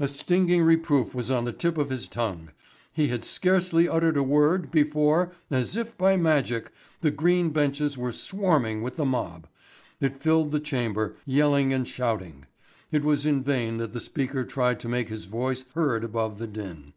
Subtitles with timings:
[0.00, 2.50] A stinging reproof was on the tip of his tongue.
[2.92, 8.10] He had scarcely uttered a word, before, as if by magic, the green benches were
[8.10, 9.46] swarming with the mob.
[10.00, 12.46] It filled the chamber, yelling and shouting.
[12.90, 16.48] It was in vain that the Speaker tried to make his voice heard above the
[16.48, 16.92] din.